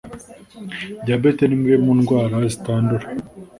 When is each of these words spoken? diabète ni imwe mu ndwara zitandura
diabète 1.05 1.43
ni 1.47 1.55
imwe 1.57 1.73
mu 1.83 1.91
ndwara 1.99 2.35
zitandura 2.53 3.05